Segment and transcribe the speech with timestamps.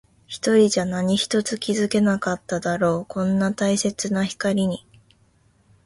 [0.25, 3.05] 一人じゃ何一つ気づけなかっただろう。
[3.05, 4.83] こんなに大切な光に。